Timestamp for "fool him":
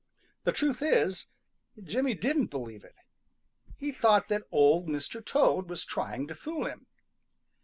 6.33-6.87